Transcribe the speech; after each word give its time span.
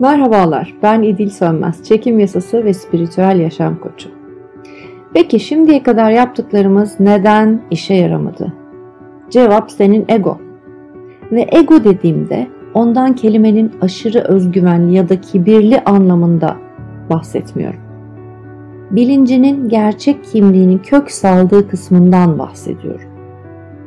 Merhabalar, 0.00 0.74
ben 0.82 1.02
İdil 1.02 1.30
Sönmez, 1.30 1.82
çekim 1.82 2.18
yasası 2.18 2.64
ve 2.64 2.74
spiritüel 2.74 3.40
yaşam 3.40 3.80
koçu. 3.80 4.08
Peki 5.14 5.40
şimdiye 5.40 5.82
kadar 5.82 6.10
yaptıklarımız 6.10 7.00
neden 7.00 7.62
işe 7.70 7.94
yaramadı? 7.94 8.52
Cevap 9.30 9.70
senin 9.70 10.04
ego. 10.08 10.38
Ve 11.32 11.46
ego 11.52 11.84
dediğimde 11.84 12.46
ondan 12.74 13.14
kelimenin 13.14 13.72
aşırı 13.80 14.18
özgüvenli 14.18 14.94
ya 14.94 15.08
da 15.08 15.20
kibirli 15.20 15.80
anlamında 15.80 16.56
bahsetmiyorum. 17.10 17.80
Bilincinin 18.90 19.68
gerçek 19.68 20.24
kimliğinin 20.24 20.78
kök 20.78 21.10
saldığı 21.10 21.68
kısmından 21.68 22.38
bahsediyorum. 22.38 23.08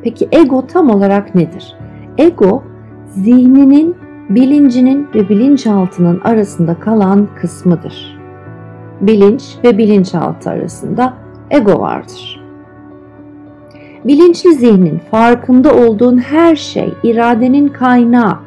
Peki 0.03 0.27
ego 0.31 0.67
tam 0.67 0.89
olarak 0.89 1.35
nedir? 1.35 1.75
Ego 2.17 2.63
zihninin 3.07 4.02
bilincinin 4.35 5.07
ve 5.15 5.29
bilinçaltının 5.29 6.21
arasında 6.23 6.79
kalan 6.79 7.27
kısmıdır. 7.35 8.19
Bilinç 9.01 9.43
ve 9.63 9.77
bilinçaltı 9.77 10.49
arasında 10.49 11.13
ego 11.51 11.79
vardır. 11.79 12.43
Bilinçli 14.05 14.53
zihnin 14.53 15.01
farkında 15.11 15.75
olduğun 15.75 16.17
her 16.17 16.55
şey 16.55 16.93
iradenin 17.03 17.67
kaynağı. 17.67 18.37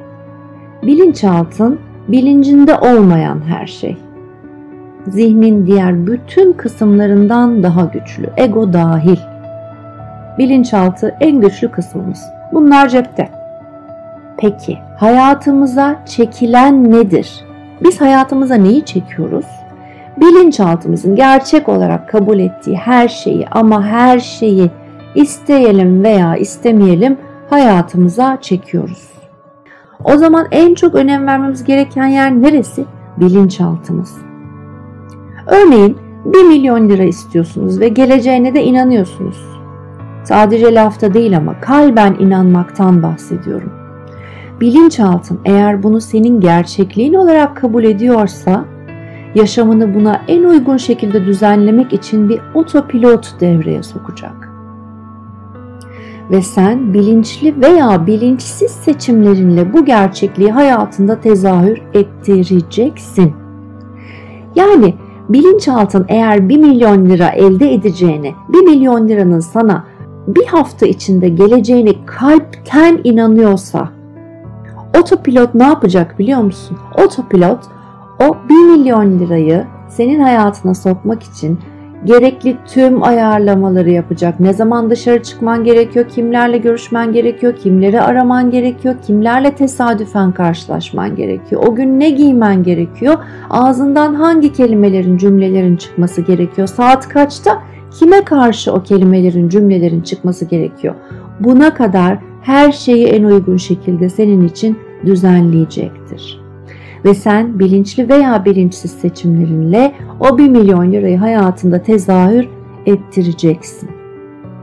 Bilinçaltın 0.82 1.78
bilincinde 2.08 2.74
olmayan 2.74 3.40
her 3.48 3.66
şey. 3.66 3.96
Zihnin 5.06 5.66
diğer 5.66 6.06
bütün 6.06 6.52
kısımlarından 6.52 7.62
daha 7.62 7.84
güçlü, 7.84 8.30
ego 8.36 8.72
dahil. 8.72 9.18
Bilinçaltı 10.38 11.14
en 11.20 11.40
güçlü 11.40 11.70
kısmımız. 11.70 12.22
Bunlar 12.52 12.88
cepte. 12.88 13.35
Peki 14.38 14.78
hayatımıza 14.98 16.02
çekilen 16.06 16.92
nedir? 16.92 17.44
Biz 17.82 18.00
hayatımıza 18.00 18.54
neyi 18.54 18.84
çekiyoruz? 18.84 19.46
Bilinçaltımızın 20.16 21.16
gerçek 21.16 21.68
olarak 21.68 22.08
kabul 22.08 22.38
ettiği 22.38 22.76
her 22.76 23.08
şeyi 23.08 23.48
ama 23.48 23.84
her 23.84 24.18
şeyi 24.18 24.70
isteyelim 25.14 26.04
veya 26.04 26.36
istemeyelim 26.36 27.18
hayatımıza 27.50 28.38
çekiyoruz. 28.40 29.08
O 30.04 30.16
zaman 30.16 30.46
en 30.50 30.74
çok 30.74 30.94
önem 30.94 31.26
vermemiz 31.26 31.64
gereken 31.64 32.06
yer 32.06 32.32
neresi? 32.32 32.84
Bilinçaltımız. 33.16 34.16
Örneğin 35.46 35.98
1 36.24 36.44
milyon 36.44 36.88
lira 36.88 37.04
istiyorsunuz 37.04 37.80
ve 37.80 37.88
geleceğine 37.88 38.54
de 38.54 38.64
inanıyorsunuz. 38.64 39.46
Sadece 40.24 40.74
lafta 40.74 41.14
değil 41.14 41.36
ama 41.36 41.60
kalben 41.60 42.14
inanmaktan 42.18 43.02
bahsediyorum 43.02 43.75
bilinçaltın 44.60 45.38
eğer 45.44 45.82
bunu 45.82 46.00
senin 46.00 46.40
gerçekliğin 46.40 47.14
olarak 47.14 47.56
kabul 47.56 47.84
ediyorsa 47.84 48.64
yaşamını 49.34 49.94
buna 49.94 50.22
en 50.28 50.44
uygun 50.44 50.76
şekilde 50.76 51.26
düzenlemek 51.26 51.92
için 51.92 52.28
bir 52.28 52.40
otopilot 52.54 53.40
devreye 53.40 53.82
sokacak. 53.82 54.52
Ve 56.30 56.42
sen 56.42 56.94
bilinçli 56.94 57.60
veya 57.60 58.06
bilinçsiz 58.06 58.70
seçimlerinle 58.70 59.72
bu 59.72 59.84
gerçekliği 59.84 60.52
hayatında 60.52 61.20
tezahür 61.20 61.82
ettireceksin. 61.94 63.32
Yani 64.54 64.94
bilinçaltın 65.28 66.04
eğer 66.08 66.48
1 66.48 66.56
milyon 66.56 67.06
lira 67.06 67.28
elde 67.28 67.74
edeceğine, 67.74 68.34
1 68.48 68.58
milyon 68.58 69.08
liranın 69.08 69.40
sana 69.40 69.84
bir 70.26 70.46
hafta 70.46 70.86
içinde 70.86 71.28
geleceğine 71.28 71.92
kalpten 72.06 73.00
inanıyorsa 73.04 73.95
Otopilot 75.00 75.54
ne 75.54 75.64
yapacak 75.64 76.18
biliyor 76.18 76.40
musun? 76.40 76.78
Otopilot 77.04 77.58
o 78.20 78.36
1 78.48 78.54
milyon 78.54 79.18
lirayı 79.18 79.64
senin 79.88 80.20
hayatına 80.20 80.74
sokmak 80.74 81.22
için 81.22 81.58
gerekli 82.04 82.56
tüm 82.66 83.02
ayarlamaları 83.02 83.90
yapacak. 83.90 84.40
Ne 84.40 84.52
zaman 84.52 84.90
dışarı 84.90 85.22
çıkman 85.22 85.64
gerekiyor, 85.64 86.08
kimlerle 86.08 86.58
görüşmen 86.58 87.12
gerekiyor, 87.12 87.56
kimleri 87.56 88.00
araman 88.00 88.50
gerekiyor, 88.50 88.94
kimlerle 89.06 89.54
tesadüfen 89.54 90.32
karşılaşman 90.32 91.16
gerekiyor. 91.16 91.62
O 91.66 91.74
gün 91.74 92.00
ne 92.00 92.10
giymen 92.10 92.62
gerekiyor, 92.62 93.14
ağzından 93.50 94.14
hangi 94.14 94.52
kelimelerin, 94.52 95.16
cümlelerin 95.16 95.76
çıkması 95.76 96.20
gerekiyor, 96.20 96.68
saat 96.68 97.08
kaçta 97.08 97.62
kime 97.98 98.24
karşı 98.24 98.72
o 98.72 98.82
kelimelerin, 98.82 99.48
cümlelerin 99.48 100.00
çıkması 100.00 100.44
gerekiyor. 100.44 100.94
Buna 101.40 101.74
kadar 101.74 102.18
her 102.46 102.72
şeyi 102.72 103.06
en 103.06 103.24
uygun 103.24 103.56
şekilde 103.56 104.08
senin 104.08 104.48
için 104.48 104.78
düzenleyecektir. 105.06 106.40
Ve 107.04 107.14
sen 107.14 107.58
bilinçli 107.58 108.08
veya 108.08 108.44
bilinçsiz 108.44 108.90
seçimlerinle 108.90 109.92
o 110.20 110.38
1 110.38 110.48
milyon 110.48 110.92
lirayı 110.92 111.18
hayatında 111.18 111.82
tezahür 111.82 112.48
ettireceksin. 112.86 113.90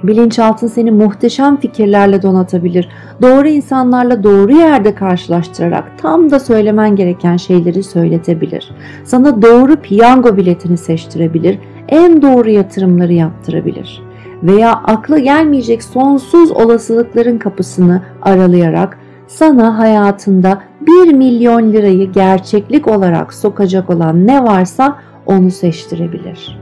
Bilinçaltın 0.03 0.67
seni 0.67 0.91
muhteşem 0.91 1.57
fikirlerle 1.57 2.21
donatabilir. 2.21 2.89
Doğru 3.21 3.47
insanlarla 3.47 4.23
doğru 4.23 4.51
yerde 4.51 4.95
karşılaştırarak 4.95 5.91
tam 5.97 6.31
da 6.31 6.39
söylemen 6.39 6.95
gereken 6.95 7.37
şeyleri 7.37 7.83
söyletebilir. 7.83 8.71
Sana 9.03 9.41
doğru 9.41 9.75
piyango 9.75 10.37
biletini 10.37 10.77
seçtirebilir. 10.77 11.59
En 11.89 12.21
doğru 12.21 12.49
yatırımları 12.49 13.13
yaptırabilir. 13.13 14.12
Veya 14.43 14.71
akla 14.71 15.19
gelmeyecek 15.19 15.83
sonsuz 15.83 16.51
olasılıkların 16.51 17.37
kapısını 17.37 18.01
aralayarak 18.21 18.97
sana 19.27 19.79
hayatında 19.79 20.61
1 20.81 21.13
milyon 21.13 21.73
lirayı 21.73 22.11
gerçeklik 22.11 22.87
olarak 22.87 23.33
sokacak 23.33 23.89
olan 23.89 24.27
ne 24.27 24.43
varsa 24.43 24.99
onu 25.25 25.51
seçtirebilir. 25.51 26.59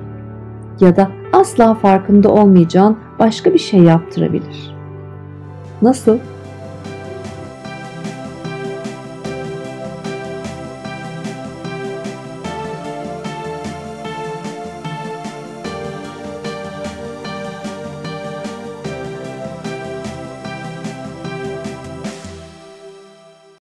Ya 0.79 0.95
da 0.95 1.07
asla 1.33 1.73
farkında 1.73 2.29
olmayacağın 2.29 2.97
başka 3.19 3.53
bir 3.53 3.59
şey 3.59 3.79
yaptırabilir. 3.79 4.75
Nasıl? 5.81 6.17